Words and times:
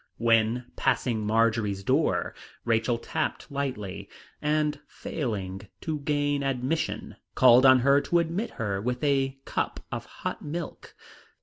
When 0.17 0.65
passing 0.75 1.27
Marjory's 1.27 1.83
door, 1.83 2.33
Rachel 2.65 2.97
tapped 2.97 3.51
lightly, 3.51 4.09
and 4.41 4.79
failing 4.87 5.67
to 5.81 5.99
gain 5.99 6.41
admission, 6.41 7.17
called 7.35 7.67
on 7.67 7.81
her 7.81 8.01
to 8.01 8.17
admit 8.17 8.49
her 8.57 8.81
with 8.81 9.03
a 9.03 9.37
cup 9.45 9.79
of 9.91 10.05
hot 10.07 10.41
milk. 10.41 10.95